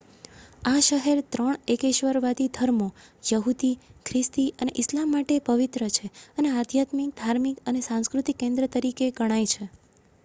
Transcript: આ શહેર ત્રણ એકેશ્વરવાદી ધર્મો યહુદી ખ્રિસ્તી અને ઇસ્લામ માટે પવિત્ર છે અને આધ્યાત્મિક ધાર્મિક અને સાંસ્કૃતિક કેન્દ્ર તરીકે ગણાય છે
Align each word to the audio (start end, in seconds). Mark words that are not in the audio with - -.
આ 0.63 0.79
શહેર 0.85 1.19
ત્રણ 1.27 1.59
એકેશ્વરવાદી 1.73 2.47
ધર્મો 2.55 2.87
યહુદી 3.25 3.71
ખ્રિસ્તી 4.05 4.47
અને 4.59 4.75
ઇસ્લામ 4.79 5.13
માટે 5.13 5.37
પવિત્ર 5.45 5.87
છે 5.93 6.11
અને 6.37 6.49
આધ્યાત્મિક 6.55 7.15
ધાર્મિક 7.19 7.63
અને 7.67 7.87
સાંસ્કૃતિક 7.87 8.41
કેન્દ્ર 8.41 8.71
તરીકે 8.73 9.15
ગણાય 9.15 9.49
છે 9.53 9.73